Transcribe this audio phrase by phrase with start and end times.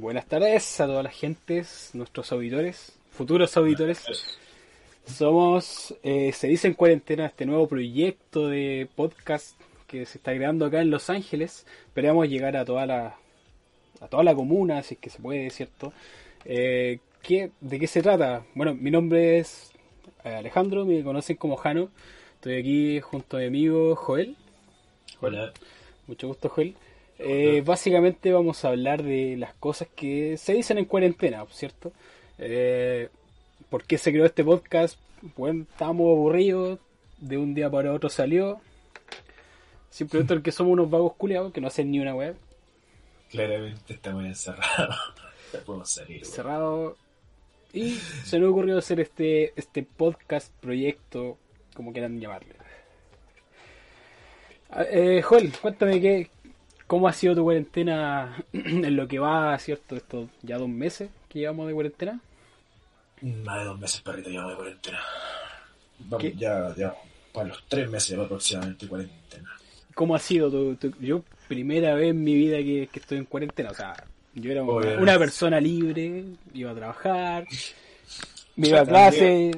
[0.00, 4.02] Buenas tardes a todas las gentes, nuestros auditores, futuros auditores.
[5.04, 10.64] Somos, eh, se dice en cuarentena, este nuevo proyecto de podcast que se está creando
[10.64, 11.66] acá en Los Ángeles.
[11.84, 13.18] Esperamos llegar a toda la,
[14.00, 15.92] a toda la comuna, si es que se puede, ¿cierto?
[16.46, 18.46] Eh, ¿qué, ¿De qué se trata?
[18.54, 19.70] Bueno, mi nombre es
[20.24, 21.90] eh, Alejandro, me conocen como Jano.
[22.36, 24.34] Estoy aquí junto a mi amigo Joel.
[25.20, 25.52] Hola.
[26.06, 26.74] Mucho gusto, Joel.
[27.22, 31.92] Eh, básicamente vamos a hablar de las cosas que se dicen en cuarentena, ¿cierto?
[32.38, 33.10] Eh,
[33.68, 34.98] ¿Por qué se creó este podcast?
[35.36, 36.78] Bueno, estábamos aburridos,
[37.18, 38.60] de un día para otro salió.
[39.90, 42.36] Simplemente porque somos unos vagos culiados que no hacen ni una web.
[43.30, 44.96] Claramente estamos encerrados.
[45.52, 46.24] no podemos salir.
[46.24, 46.96] Cerrado.
[47.72, 51.36] Y se nos ocurrió hacer este, este podcast, proyecto,
[51.74, 52.54] como quieran llamarle.
[54.70, 56.30] Ah, Eh, Joel, cuéntame qué,
[56.90, 59.94] cómo ha sido tu cuarentena en lo que va, ¿cierto?
[59.94, 62.18] Estos ya dos meses que llevamos de cuarentena.
[63.22, 64.98] Más de dos meses, perrito, llevamos de cuarentena.
[66.00, 66.34] Vamos, ¿Qué?
[66.36, 66.92] ya, ya,
[67.32, 69.50] para los tres meses aproximadamente cuarentena.
[69.94, 73.24] ¿Cómo ha sido tu, tu- yo primera vez en mi vida que, que estoy en
[73.26, 73.70] cuarentena?
[73.70, 73.94] O sea,
[74.34, 77.46] yo era una, persona libre, iba a trabajar,
[78.56, 79.52] me iba a clase,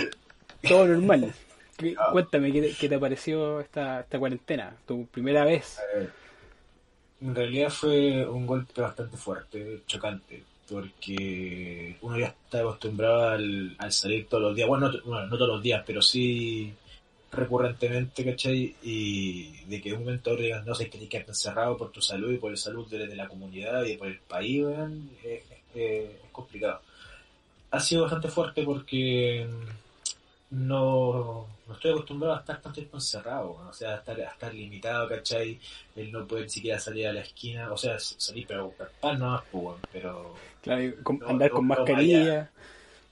[0.66, 1.34] todo normal.
[1.76, 2.08] ¿Qué- Ah.
[2.12, 4.74] Cuéntame, ¿qué, te- qué te pareció esta, esta cuarentena?
[4.86, 5.78] ¿Tu primera vez?
[5.96, 6.08] Eh,
[7.22, 13.92] En realidad fue un golpe bastante fuerte, chocante, porque uno ya está acostumbrado al, al
[13.92, 16.74] salir todos los días, bueno no, bueno, no todos los días, pero sí
[17.32, 18.76] recurrentemente, ¿cachai?
[18.82, 22.38] Y de que un momento no sé, que te quedas encerrado por tu salud y
[22.38, 26.80] por la salud de, la comunidad y por el país, weón, es, complicado.
[27.70, 29.46] Ha sido bastante fuerte porque
[30.50, 31.41] no
[31.82, 35.58] estoy acostumbrado a estar tanto tiempo encerrado, o sea, a estar, a estar limitado, ¿cachai?
[35.96, 39.18] El no poder siquiera salir a la esquina, o sea, salir pero a buscar pan
[39.18, 42.50] no pues, weón, pero Claro, y con- No, andar no, con mascarilla.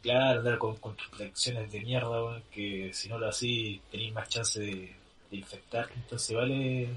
[0.03, 4.61] claro, andar con, con protecciones de mierda, que si no lo así tenéis más chance
[4.61, 4.95] de,
[5.31, 6.89] de infectarte, entonces vale,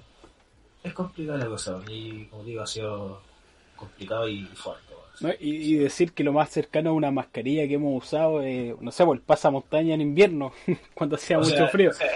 [0.83, 3.19] es complicada la cosa, y como digo, ha sido
[3.75, 4.92] complicado y fuerte.
[5.21, 5.29] ¿No?
[5.39, 8.91] Y, y decir que lo más cercano a una mascarilla que hemos usado es, no
[8.91, 10.51] sé, pues el pasamontaña en invierno,
[10.93, 11.91] cuando hacía O mucho sea, frío.
[11.91, 12.07] o sea,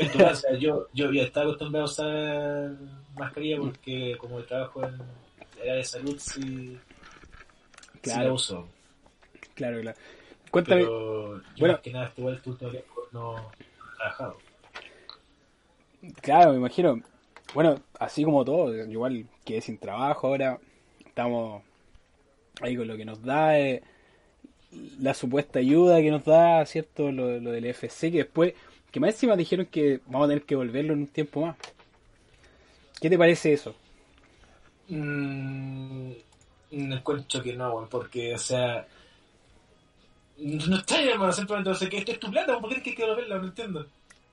[0.00, 2.70] en tu caso, o sea, yo, yo ya estaba acostumbrado a usar
[3.16, 6.78] mascarilla porque como trabajo en el área de salud sí, sí
[8.02, 8.24] Claro.
[8.28, 8.68] la uso.
[9.54, 9.98] Claro, claro.
[10.50, 11.72] Cuéntame, Pero yo Bueno.
[11.74, 13.50] más que nada este igual tiempo no
[13.96, 14.36] trabajado.
[16.20, 17.00] claro, me imagino.
[17.54, 20.58] Bueno, así como todo, igual quedé sin trabajo ahora,
[21.06, 21.62] estamos
[22.60, 23.82] ahí con lo que nos da, eh,
[25.00, 27.10] la supuesta ayuda que nos da, ¿cierto?
[27.12, 28.54] Lo, lo del FC, que después,
[28.90, 31.56] que más encima dijeron que vamos a tener que volverlo en un tiempo más.
[33.00, 33.74] ¿Qué te parece eso?
[34.88, 36.12] Mm,
[36.70, 38.86] encuentro que no, porque, o sea,
[40.38, 42.96] no está bien, hermano, simplemente, o sea, que esto es tu plata, ¿por qué tienes
[42.96, 43.38] que devolverla?
[43.38, 43.86] No entiendo.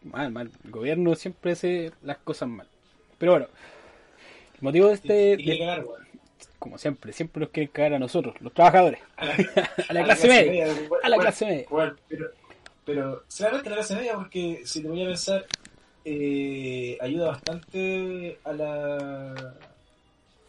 [0.04, 0.50] Mal, mal.
[0.64, 2.68] El gobierno siempre hace las cosas mal.
[3.20, 3.48] Pero bueno,
[4.56, 6.02] el motivo de este, que de- cagar, weón.
[6.62, 9.34] Como siempre, siempre nos quieren cagar a nosotros, los trabajadores, A la,
[9.90, 10.68] a la clase media,
[11.02, 11.66] a la clase media.
[12.08, 12.30] pero,
[12.86, 15.48] pero, solamente la clase media, porque si te voy a pensar,
[16.06, 19.56] eh, ayuda bastante a la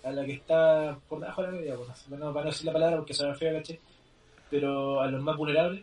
[0.04, 2.72] a la que está por debajo de la media, bueno, no, para no decir la
[2.74, 3.80] palabra porque suena fea, ¿cachai?
[4.50, 5.82] Pero a los más vulnerables,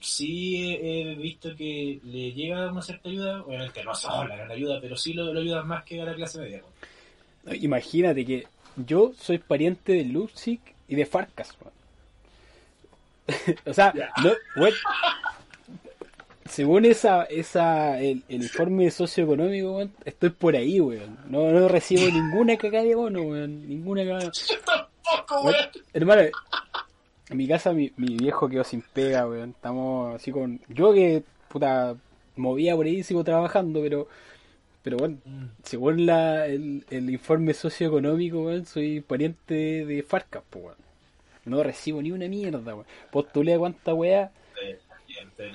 [0.00, 4.80] sí he, visto que le llega una cierta ayuda, obviamente no son la gran ayuda,
[4.80, 6.62] pero sí lo, lo ayudan más que a la clase media.
[7.60, 8.46] Imagínate que
[8.76, 11.56] yo soy pariente de Luxic y de Farcas.
[11.60, 11.74] weón.
[13.66, 14.74] o sea, no, weón,
[16.48, 21.18] según esa, esa el, el informe socioeconómico, weón, estoy por ahí, weón.
[21.28, 23.68] No, no recibo ninguna cagada de bono, weón.
[23.68, 24.30] Ninguna cagada.
[24.48, 25.84] Yo tampoco, Weón, weón.
[25.92, 26.22] hermano,
[27.30, 29.50] en mi casa mi, mi viejo quedó sin pega, weón.
[29.50, 30.60] Estamos así con.
[30.68, 31.96] Yo que, puta,
[32.36, 34.08] movía por ahí, sigo trabajando, pero.
[34.84, 35.46] Pero bueno, Mm.
[35.64, 40.76] según la, el, el informe socioeconómico, weón, soy pariente de, Farcas, pues, weón.
[41.46, 42.86] No recibo ni una mierda, weón.
[43.10, 44.30] Postulé a cuánta weá,
[44.62, 44.78] Eh,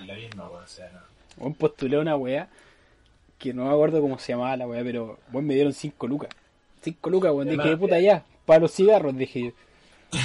[0.06, 1.00] la misma, weón, o sea, no.
[1.44, 2.50] weón, postulé a una weá
[3.38, 6.30] que no me acuerdo cómo se llamaba la weá, pero weón me dieron 5 lucas.
[6.82, 7.48] 5 lucas, weón.
[7.50, 9.52] Dije, puta ya, para los cigarros, dije yo.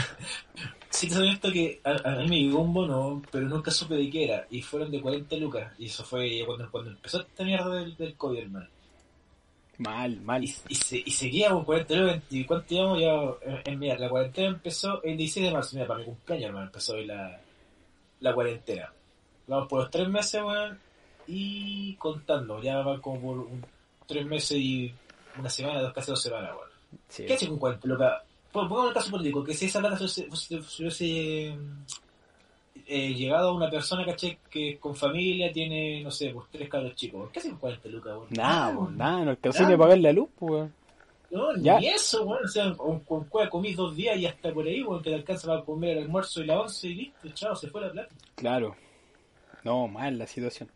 [0.91, 3.97] Sí, te soy honesto que a, a mí me llegó un bono, pero nunca supe
[3.97, 4.47] de qué era.
[4.49, 5.73] Y fueron de 40 lucas.
[5.77, 8.69] Y eso fue cuando, cuando empezó esta mierda del, del COVID, hermano.
[9.79, 10.45] Mal, mal.
[10.45, 12.23] Y, y, se, y seguía con 40 lucas.
[12.31, 13.51] ¿Y cuánto llevamos ya?
[13.51, 15.77] En, en, mira, la cuarentena empezó el 16 de marzo.
[15.77, 17.41] Mira, para mi cumpleaños, hermano, empezó hoy la,
[18.21, 18.93] la cuarentena.
[19.47, 20.79] Vamos por los tres meses, weón.
[21.27, 23.65] Y contando, ya van como por un,
[24.07, 24.95] tres meses y
[25.39, 26.71] una semana, dos, casi dos semanas, weón.
[27.09, 27.27] Sí.
[27.27, 28.23] ¿Qué hace con 40 lucas?
[28.53, 30.29] Pongamos el caso político, que si esa plata se
[30.79, 31.57] hubiese
[32.87, 36.95] eh, llegado a una persona, caché, que con familia tiene, no sé, pues tres cabros
[36.95, 37.31] chicos.
[37.33, 38.27] ¿Qué hacen con 40 lucas, weón?
[38.31, 40.51] Nada, nada, no alcanzó ni a pagar la luz, pues.
[40.53, 40.75] weón.
[41.31, 41.79] No, Ya.
[41.81, 42.45] ni eso, weón.
[42.45, 45.17] O sea, con, con cueva comís dos días y hasta por ahí, weón, que te
[45.17, 48.15] alcanza para comer el almuerzo y la once y listo, chao, se fue la plata.
[48.35, 48.77] Claro.
[49.65, 50.69] No, mal la situación.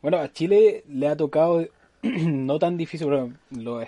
[0.00, 1.66] Bueno, a Chile le ha tocado
[2.02, 3.86] no tan difícil, pero los,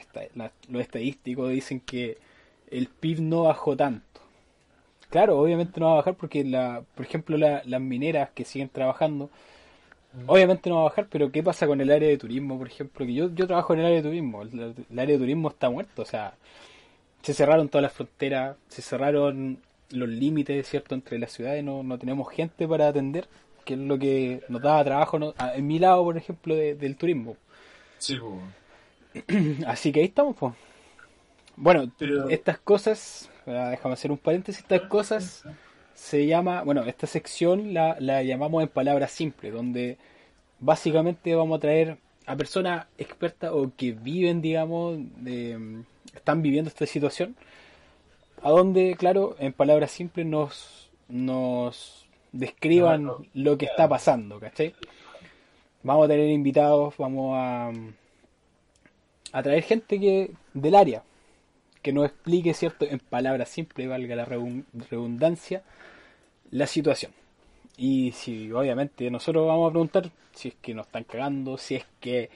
[0.69, 2.19] los estadísticos dicen que
[2.70, 4.13] el PIB no bajó tanto.
[5.14, 8.69] Claro, obviamente no va a bajar porque, la, por ejemplo, la- las mineras que siguen
[8.69, 9.31] trabajando,
[10.26, 13.06] obviamente no va a bajar, pero ¿qué pasa con el área de turismo, por ejemplo?
[13.06, 15.70] Que yo, yo trabajo en el área de turismo, el, el área de turismo está
[15.70, 16.34] muerto, o sea,
[17.22, 19.58] se cerraron todas las fronteras, se cerraron
[19.90, 23.28] los límites, ¿cierto?, entre las ciudades, no, no tenemos gente para atender,
[23.64, 25.19] que es lo que nos daba trabajo
[25.55, 27.37] en mi lado, por ejemplo, de- del turismo.
[27.99, 28.43] Sí, pues.
[29.67, 30.55] Así que ahí estamos, pues.
[31.56, 35.44] Bueno, Pero- estas cosas, ah, déjame hacer un paréntesis, estas cosas
[35.94, 39.96] se llama, bueno, esta sección la, la llamamos en palabras simples, donde
[40.60, 45.82] básicamente vamos a traer a personas expertas o que viven, digamos, de,
[46.14, 47.36] están viviendo esta situación,
[48.42, 54.40] a donde, claro, en palabras simples nos, nos describan No, no, lo que está pasando,
[54.40, 54.74] ¿cachai?
[55.82, 57.70] Vamos a tener invitados, vamos a,
[59.32, 61.02] a traer gente que del área,
[61.84, 62.84] que nos explique, ¿cierto?
[62.86, 65.62] En palabras simples, valga la redun- redundancia,
[66.50, 67.12] la situación.
[67.76, 71.86] Y si obviamente nosotros vamos a preguntar si es que nos están cagando, si es
[72.00, 72.31] que...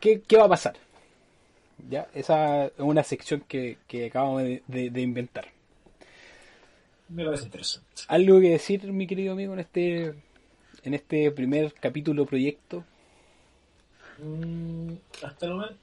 [0.00, 0.74] ¿Qué, qué va a pasar?
[1.90, 2.08] ¿Ya?
[2.14, 5.46] Esa es una sección que, que acabamos de, de- de inventar.
[7.08, 7.86] Me parece interesante.
[8.08, 10.14] ¿Algo que decir, mi querido amigo, en este,
[10.82, 12.84] en este primer capítulo proyecto?
[14.18, 15.76] Mm, hasta el momento,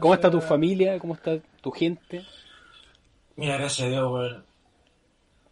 [0.00, 0.98] ¿Cómo está tu familia?
[0.98, 2.24] ¿Cómo está tu gente?
[3.36, 4.44] Mira, gracias a Dios, weón.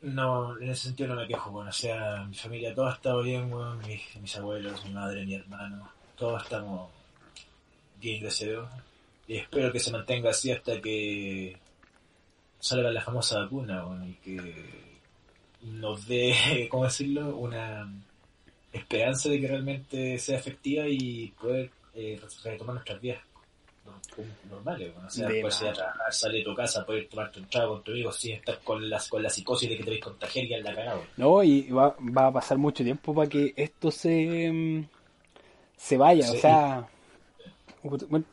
[0.03, 1.53] No, en ese sentido no me quejo.
[1.55, 3.79] O sea, mi familia, todo ha estado bien, weón.
[3.87, 5.89] Mis, mis abuelos, mi madre, mi hermano.
[6.17, 6.91] Todos estamos
[8.01, 8.69] bien, gracias a Dios.
[9.29, 11.57] Y espero que se mantenga así hasta que
[12.59, 13.85] salga la famosa vacuna.
[14.07, 14.93] Y que
[15.63, 17.37] nos dé, ¿cómo decirlo?
[17.37, 17.91] Una
[18.73, 23.32] esperanza de que realmente sea efectiva y poder eh, retomar nuestras vidas
[24.15, 27.41] como normales, bueno, o sea, puedes ir a trabajar, salir de tu casa, poder tomarte
[27.41, 29.91] un trago con tu amigo sin estar con, las, con la psicosis de que te
[29.91, 31.01] vais a contagiar y en la cagada.
[31.17, 34.85] No, y va, va a pasar mucho tiempo para que esto se, mm,
[35.77, 36.27] se vaya.
[36.27, 36.37] Sí.
[36.37, 36.89] O sea,
[37.83, 38.25] bueno,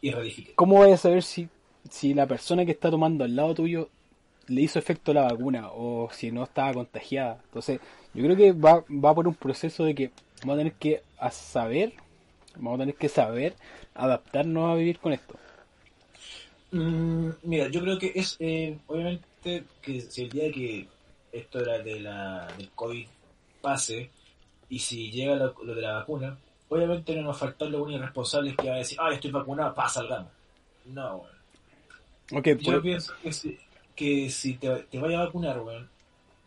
[0.00, 0.54] y reedifique.
[0.54, 1.48] ¿cómo vas a saber si,
[1.88, 3.88] si la persona que está tomando al lado tuyo
[4.46, 7.40] le hizo efecto la vacuna o si no estaba contagiada?
[7.44, 7.80] Entonces,
[8.14, 10.10] yo creo que va, va por un proceso de que
[10.40, 11.92] vamos a tener que saber,
[12.56, 13.54] vamos a tener que saber
[13.94, 15.34] adaptarnos a vivir con esto.
[16.72, 20.86] Mm, mira, yo creo que es, eh, obviamente, que si el día que
[21.32, 23.06] esto era de la, del COVID
[23.60, 24.10] pase,
[24.68, 28.56] y si llega lo, lo de la vacuna, obviamente no nos faltan los únicos responsables
[28.56, 30.30] que van a decir, ah, estoy vacunado, pa, salgamos.
[30.86, 31.40] No, weón.
[32.32, 33.58] Ok, Yo pues, pienso que si,
[33.96, 35.88] que si te, te vayas a vacunar, weón,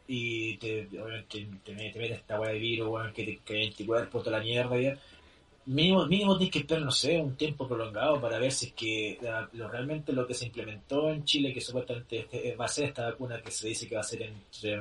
[0.08, 3.74] y te, obviamente te, te metes esta weá de virus, weón, que te cae en
[3.74, 4.98] tu cuerpo, toda la mierda, ya,
[5.66, 9.18] mínimo, mínimo tienes que esperar, no sé, un tiempo prolongado para ver si es que
[9.22, 12.86] la- lo, realmente lo que se implementó en Chile, que supuestamente este- va a ser
[12.86, 14.78] esta vacuna que se dice que va a ser entre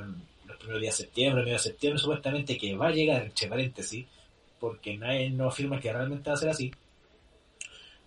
[0.47, 4.07] los primeros días de septiembre, medio de septiembre, supuestamente que va a llegar, entre paréntesis,
[4.61, 6.73] porque nadie no afirma que realmente va a ser así.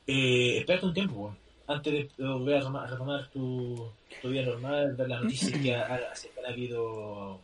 [0.07, 1.35] Eh, espérate un tiempo,
[1.67, 3.89] antes de de volver a retomar tu,
[4.21, 6.13] tu vida normal, ver las noticias que ha,
[6.47, 7.39] habido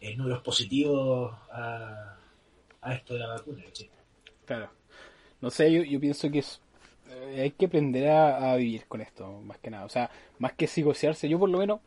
[0.00, 2.16] eh, números positivos a,
[2.82, 3.64] a esto de la vacuna.
[3.64, 3.90] ¿cachai?
[4.46, 4.70] Claro.
[5.40, 6.60] No sé, yo, yo pienso que es-
[7.10, 9.84] eh, hay que aprender a, a vivir con esto, más que nada.
[9.84, 11.80] O sea, más que psicosearse, yo por lo menos,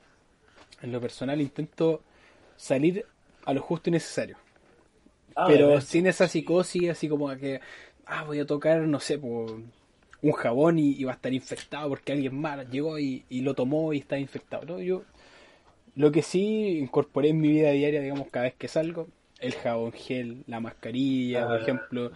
[0.82, 2.04] en lo personal, intento
[2.58, 3.06] salir
[3.46, 4.38] a lo justo y necesario.
[5.36, 7.62] Ah, pero sin esa psicosis, así como que,
[8.06, 9.52] ah, voy a tocar, no sé, por
[10.22, 13.54] un jabón y, y va a estar infectado porque alguien más llegó y, y lo
[13.56, 14.66] tomó y está infectado.
[14.66, 14.82] ¿no?
[14.82, 15.04] Yo,
[15.96, 19.08] lo que sí incorporé en mi vida diaria, digamos, cada vez que salgo,
[19.40, 22.12] el jabón gel, la mascarilla, por Ah, ejemplo.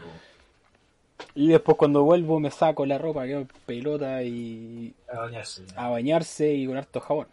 [1.36, 5.64] Y después cuando vuelvo me saco la ropa, quedo pelota y A bañarse.
[5.76, 7.28] a bañarse y con harto jabón.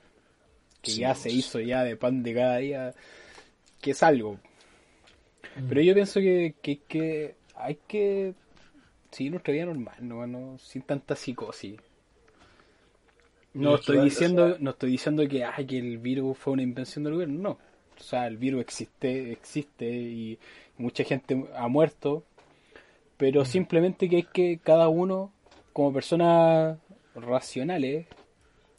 [0.83, 2.95] que Sí, ya se hizo ya de pan de cada día,
[3.83, 4.39] que es algo.
[5.57, 5.69] Mm.
[5.69, 8.35] Pero yo pienso que, que, que hay que
[9.11, 10.27] seguir nuestra vida normal, ¿no?
[10.27, 11.79] No, sin tanta psicosis.
[13.53, 17.05] No estoy diciendo, sea- no estoy diciendo que, ay, que el virus fue una invención
[17.05, 17.51] del gobierno, no.
[17.99, 20.39] O sea, el virus existe, existe y
[20.79, 22.25] mucha gente ha muerto,
[23.21, 25.31] pero simplemente que hay que cada uno,
[25.75, 26.79] como personas
[27.15, 28.07] racionales,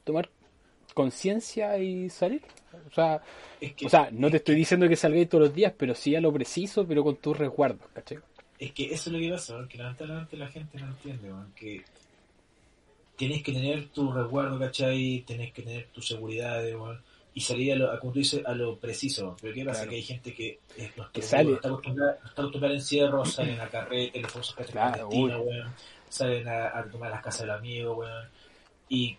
[0.03, 0.29] tomar
[0.95, 2.41] conciencia y salir.
[2.89, 3.21] O sea,
[3.61, 6.15] Es que, o sea, no te estoy diciendo que salgáis todos los días, pero sí
[6.15, 8.17] a lo preciso, pero con tus resguardos, ¿cachai?
[8.61, 11.51] es que eso es lo que pasa, weón, que lamentablemente la gente no entiende, weón,
[11.55, 11.83] que
[13.17, 15.23] tenés que tener tu resguardo, ¿cachai?
[15.25, 16.99] Tenés que tener tu seguridad, weón,
[17.33, 19.37] y salir a lo, a, como tú dices, a lo preciso.
[19.41, 19.79] Pero ¿qué pasa?
[19.79, 19.89] Claro.
[19.91, 20.59] Que hay gente que
[20.97, 21.53] no, Que sale.
[21.53, 25.73] está acostumbrada, está acostumbrada al encierro, salen a carrete, los famosos carretes Claro, clandestinos, weón,
[26.09, 28.27] salen a, a tomar las casas del amigo, weón,
[28.89, 29.15] y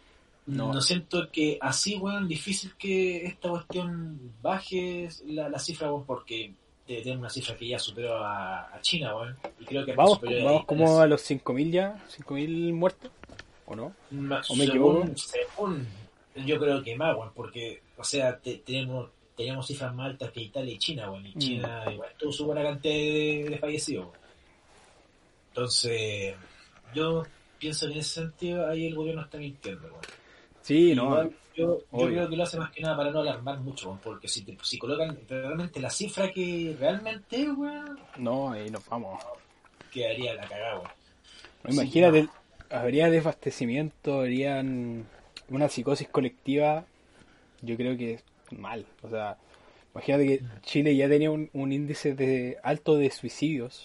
[0.47, 0.73] No.
[0.75, 0.81] no.
[0.83, 6.53] siento que así, weón, difícil que esta cuestión baje la, la cifra, weón, porque
[6.87, 10.15] te- tenemos una cifra que ya superó a, a China, weón, y creo que Vamos,
[10.17, 10.67] superior vamos ahí.
[10.67, 13.11] como a los 5.000 ya, 5.000 muertos,
[13.65, 13.85] ¿o no?
[14.11, 15.07] ¿O me según, equivoco?
[15.17, 15.87] según-
[16.35, 20.43] yo creo que más, weón, porque, o sea, te- tenemos tenemos cifras más altas que
[20.43, 21.39] Italia y China, weón, y Mm.
[21.39, 24.09] China igual tuvo su buena cantidad de, de fallecidos.
[25.49, 26.35] Entonces,
[26.95, 27.23] yo
[27.59, 30.01] pienso que en ese sentido ahí el gobierno está mintiendo, weón.
[30.63, 31.05] Sí, no.
[31.05, 32.07] Igual, yo, yo obvio.
[32.09, 34.57] creo que lo hace más que nada para no alarmar mucho, weón, porque si, te,
[34.63, 39.23] si colocan realmente la cifra que realmente, es, weón, No, ahí nos vamos.
[39.91, 40.91] quedaría la cagada, weón.
[41.69, 42.29] Imagínate,
[42.71, 45.07] habría desabastecimiento, habrían
[45.49, 46.85] una psicosis colectiva,
[47.63, 48.85] yo creo que es mal.
[49.03, 49.39] O sea,
[49.95, 53.85] imagínate que Chile ya tenía un, un índice de alto de suicidios.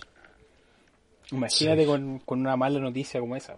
[1.31, 1.88] Imagínate Sí.
[1.88, 3.57] con, con una mala noticia como esa.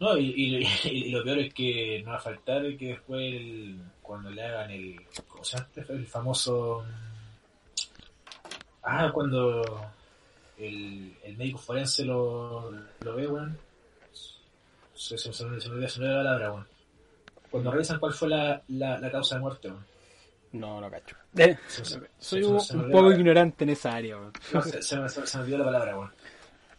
[0.00, 3.80] No, y, y- y lo peor es que no va a faltar que después, el-
[4.02, 5.00] cuando le hagan el.
[5.28, 5.68] ¿Cómo se llama?
[5.76, 5.92] este?
[5.92, 6.84] El famoso.
[8.82, 9.62] Ah, cuando
[10.58, 13.56] el, el médico forense lo, lo ve, weón.
[14.94, 16.66] Se, se, se olvidó se me olvidó la palabra, weón.
[17.52, 19.72] Cuando revisan cuál fue la, la, la causa de muerte.
[20.52, 21.14] No, no cacho.
[21.36, 24.16] Eh, Se- se- soy se- un, poco la- ignorante en esa área.
[24.52, 26.10] no, se, se me, se me- se me olvidó la palabra, weón.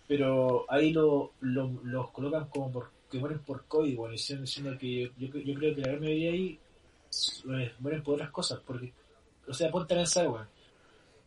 [0.08, 4.77] Pero ahí lo, lo, los colocan como por, que mueren por COVID, bueno, diciendo, diciendo
[4.77, 6.60] que yo, yo, yo creo que la gran mayoría ahí
[7.50, 8.92] eh, mueren por otras cosas, porque,
[9.48, 10.48] o sea, ponte a pensar, weón.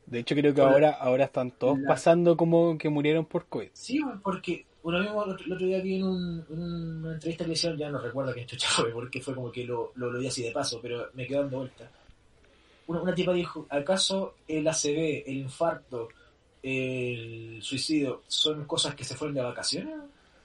[0.06, 3.70] De hecho, creo que ahora, ahora están todos la- pasando como que murieron por COVID.
[3.72, 7.54] Sí, weón, porque uno mismo el otro, día vi en, un, una entrevista que le
[7.54, 10.28] hicieron, ya no recuerdo quién chucha fue, porque fue como que lo, lo, lo vi
[10.28, 11.90] así de paso, pero me quedó dando vuelta.
[12.86, 16.08] Una, tipa dijo, ¿acaso el ACV, el infarto,
[16.62, 19.92] el suicidio son cosas que se fueron de vacaciones?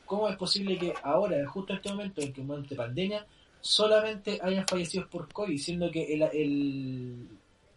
[0.08, 3.28] ¿Cómo es posible que ahora, justo en este momento, en que momento de pandemia,
[3.60, 7.28] solamente hayan fallecidos por COVID, siendo que el, el,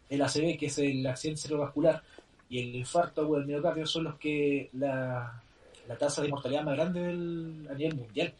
[0.08, 2.02] el ACV, que es el accidente cerebrovascular,
[2.48, 5.43] y el infarto o el miocardio son los que la,
[5.88, 8.34] la tasa de mortalidad más grande del, a nivel mundial.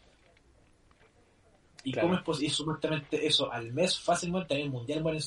[1.83, 2.07] ¿Y Claro.
[2.07, 2.53] cómo es posible?
[2.53, 5.21] supuestamente eso al mes, fácilmente a nivel mundial mueren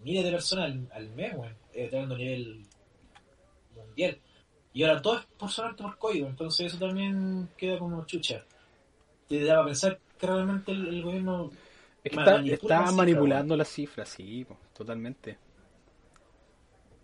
[0.00, 2.66] miles de personas al, al mes, weón, eh, teniendo a nivel
[3.74, 4.18] mundial.
[4.72, 8.44] Y ahora todo es por solamente por código, entonces eso también queda como chucha.
[9.28, 11.50] Te da a pensar que realmente el, el gobierno
[12.02, 15.36] Es que Ma- está, manipula está las manipulando las cifras, sí, totalmente.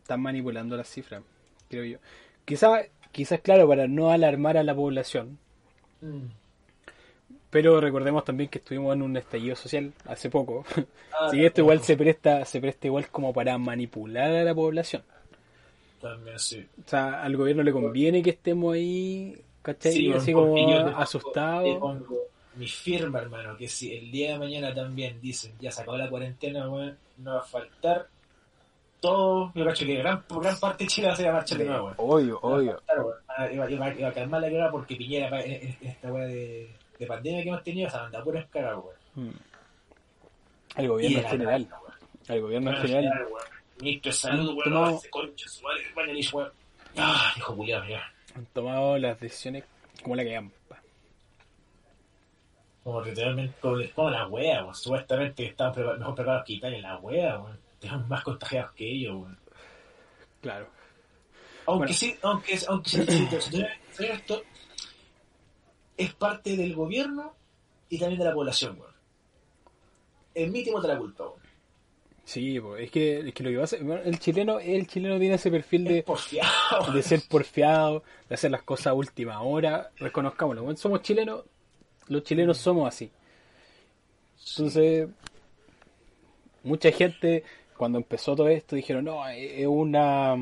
[0.02, 1.22] Están manipulando las cifras,
[1.68, 1.98] creo yo.
[2.44, 5.38] Quizás, quizás claro, para no alarmar a la población,
[6.02, 6.26] mm,
[7.48, 10.66] pero recordemos también que estuvimos en un estallido social hace poco.
[11.18, 14.54] ah, Así que esto igual se presta, se presta igual como para manipular a la
[14.54, 15.02] población.
[15.98, 16.66] También sí.
[16.84, 19.92] O sea, al gobierno le conviene que estemos ahí, ¿cachai?
[19.92, 20.54] Sí, Así como
[20.98, 22.02] asustados.
[22.56, 26.10] mi firma, hermano, que si el día de mañana también dicen, ya se acabó la
[26.10, 26.76] cuarentena, no
[27.24, 28.08] va a faltar
[29.10, 31.64] todo, yo cacho que gran, gran parte de Chile va a ser a marchar de
[31.64, 31.92] nuevo.
[31.96, 32.82] Obvio, obvio.
[33.28, 37.42] Ah, Iba, a calmar la guerra porque Piñera, en- en esta weá de, de pandemia
[37.42, 39.34] que hemos tenido, se anda pura escara, weón.
[40.74, 41.68] Al gobierno Y en la general.
[42.28, 43.26] Al gobierno en general.
[43.80, 46.50] Ministro de salud, weón, concha, su madre, Bañalich, weón.
[46.96, 48.02] Ah, hijo culiado, ya.
[48.34, 49.64] Han tomado las decisiones
[50.02, 50.50] como la que han.
[52.82, 54.74] Como literalmente, como, como la wea, weón.
[54.74, 57.65] Supuestamente estaban mejor preparados que Italia, la wea, weón.
[57.80, 59.38] Estaban más contagiados que ellos, weón.
[60.40, 60.68] Claro.
[61.66, 61.94] Aunque Bueno.
[61.94, 63.06] sí, aunque, aunque si-
[63.92, 64.42] si esto
[65.96, 67.34] es parte del gobierno
[67.88, 68.94] y también de la población, weón.
[70.34, 71.40] En mí te bota la culpa, weón.
[72.24, 75.48] Sí, es que, es que lo que pasa, bueno, el chileno, el chileno tiene ese
[75.50, 76.92] perfil de, porfiado.
[76.92, 81.44] de ser porfiado, de hacer las cosas a última hora, reconozcámoslo, bueno, somos chilenos,
[82.08, 83.12] los chilenos somos así.
[84.50, 85.08] Entonces,
[86.64, 87.44] mucha gente
[87.76, 90.34] cuando empezó todo esto dijeron, no, es una...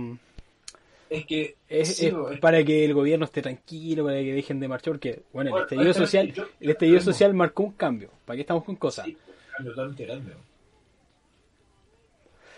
[1.11, 4.33] Es que Es, sí, es bo, es para que el gobierno esté tranquilo, para que
[4.33, 7.63] dejen de marchar, porque, bueno, el Bueno, estallido social, honestamente, yo- el estallido social marcó
[7.65, 8.11] un cambio.
[8.25, 9.05] ¿Para qué estamos con cosas?
[9.05, 10.33] Sí, un cambio totalmente grande.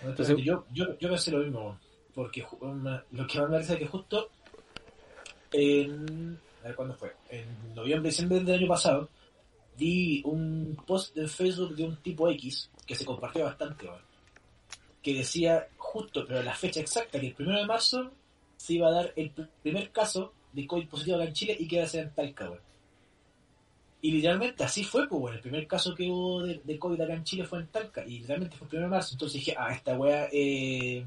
[0.05, 1.79] Entonces- yo, yo, yo pensé lo mismo,
[2.15, 2.47] porque
[3.11, 4.31] lo que más me parece es que justo
[5.53, 6.39] en...
[6.63, 7.13] A ver, ¿cuándo fue?
[7.31, 9.09] En noviembre, diciembre del año pasado,
[9.77, 13.89] vi un post de Facebook de un tipo X que se compartió bastante,
[15.07, 18.11] que decía justo, pero la fecha exacta, que el primero de marzo
[18.57, 21.69] se iba a dar el pr- primer caso de COVID positivo acá en Chile y
[21.69, 22.61] que iba a ser en Talca, weón.
[24.03, 27.15] Y literalmente así fue, pues, bueno, el primer caso que hubo de, de COVID acá
[27.15, 29.73] en Chile fue en Talca, y literalmente fue el primero de marzo, entonces dije, ah,
[29.73, 31.07] esta weá eh,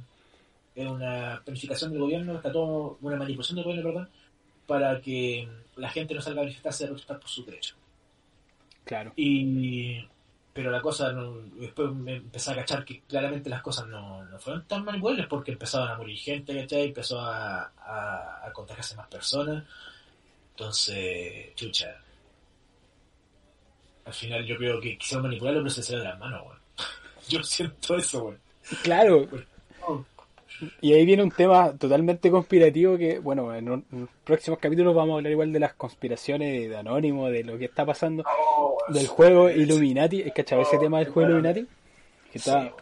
[0.75, 4.10] es una planificación del gobierno, está todo, una manipulación del gobierno, perdón,
[4.65, 7.75] para que la gente no salga a manifestarse a protestar por su derecho.
[8.86, 9.12] Claro.
[9.18, 10.08] Y
[10.53, 14.39] pero la cosa no, después me empecé a cachar que claramente las cosas no, no
[14.39, 16.88] fueron tan manipulables porque empezaban a morir gente, ¿cachai?
[16.88, 19.63] Empezó a, a, a contagiarse más personas.
[20.51, 21.96] Entonces, chucha.
[24.06, 26.60] Al final yo creo que quisieron manipularlo, pero se salió de las manos, weón.
[27.29, 28.39] Yo siento eso, weón.
[28.84, 29.27] Claro,
[30.82, 35.13] y ahí viene un tema totalmente conspirativo que, bueno, en, un- en próximos capítulos vamos
[35.13, 38.24] a hablar igual de las conspiraciones de Anónimo, de lo que está pasando,
[38.58, 40.22] oh, del juego Illuminati.
[40.22, 41.68] ¿Es cachado ese tema del juego Illuminati?
[42.32, 42.74] Que está,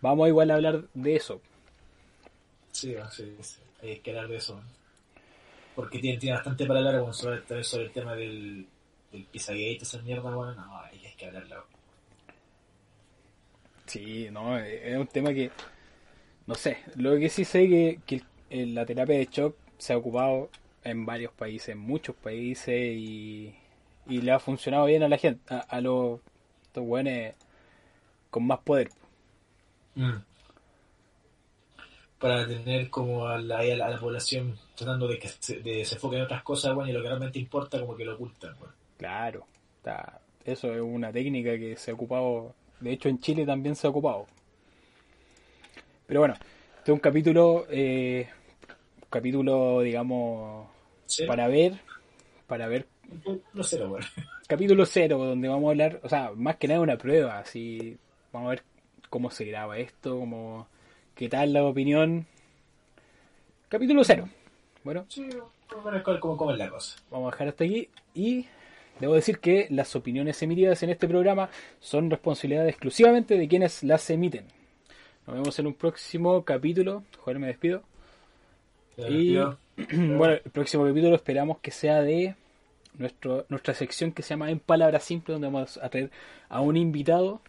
[0.00, 1.40] vamos igual a hablar de eso.
[2.70, 3.56] Sí, weón, sí, sí.
[3.82, 4.60] hay que hablar de eso.
[5.74, 8.66] Porque tiene, tiene bastante para hablar weón, sobre, sobre el tema del,
[9.10, 11.64] del Pizzagate, esa mierda, bueno, no, hay que- que weón.
[13.86, 15.50] Sí, no, es un tema que,
[16.46, 19.96] no sé, lo que sí sé que, que el- la terapia de shock se ha
[19.98, 20.50] ocupado
[20.84, 23.54] en varios países, en muchos países y,
[24.08, 26.20] y le ha funcionado bien a la gente, a, a los
[26.64, 27.34] estos buenos
[28.30, 28.90] con más poder.
[32.18, 36.22] Para tener como a la, a población tratando de que se, de, se enfoque en
[36.22, 38.54] otras cosas, bueno, y lo que realmente importa como que lo ocultan.
[38.96, 43.76] Claro, está- eso es una técnica que se ha ocupado, de hecho en Chile también
[43.76, 44.26] se ha ocupado.
[46.12, 48.28] Pero bueno, este es un capítulo, eh,
[49.00, 50.68] un capítulo, digamos,
[51.06, 51.24] ¿Sí?
[51.24, 51.80] para ver,
[52.46, 52.86] para ver
[53.54, 54.02] No sé, weón.
[54.46, 57.96] capítulo cero, donde vamos a hablar, o sea, más que nada una prueba, así,
[58.30, 58.62] vamos a ver
[59.08, 60.66] cómo se graba esto, cómo,
[61.14, 62.26] qué tal la opinión.
[63.70, 64.28] Capítulo cero.
[64.84, 65.26] Bueno, Sí,
[65.70, 66.98] vamos a ver cómo, cómo, cómo es la cosa.
[67.10, 68.44] vamos a dejar hasta aquí y
[69.00, 71.48] debo decir que las opiniones emitidas en este programa
[71.80, 74.44] son responsabilidad exclusivamente de quienes las emiten.
[75.26, 77.04] Nos vemos en un próximo capítulo.
[77.18, 77.82] Joder, me despido.
[78.96, 79.36] Y
[79.76, 82.34] bueno, el próximo capítulo esperamos que sea de
[82.98, 86.10] nuestro, nuestra sección que se llama En Palabras Simples, donde vamos a traer
[86.48, 87.40] a un invitado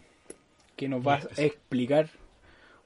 [0.75, 2.09] que nos va a explicar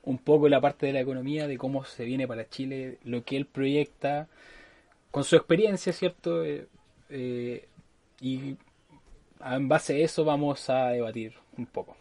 [0.03, 3.35] un poco la parte de la economía, de cómo se viene para Chile, lo que
[3.35, 4.27] él proyecta,
[5.11, 6.45] con su experiencia, ¿cierto?
[6.45, 6.65] Eh,
[7.09, 7.67] eh,
[8.21, 8.55] y
[9.43, 11.97] en base a eso vamos a debatir un poco.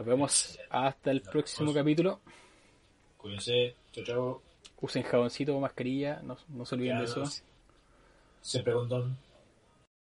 [0.00, 2.20] Nos vemos hasta el próximo capítulo.
[3.18, 4.42] Cuídense, chao, chao.
[4.80, 7.22] Usen jaboncito o mascarilla, no, no se olviden de eso.
[8.64, 9.18] con don.